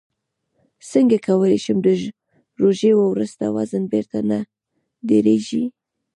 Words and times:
څنګه 0.91 1.17
کولی 1.27 1.59
شم 1.65 1.77
د 1.85 1.87
روژې 2.61 2.91
وروسته 3.11 3.43
وزن 3.55 3.83
بېرته 3.93 4.17
نه 4.29 4.39
ډېرېږي 5.09 5.63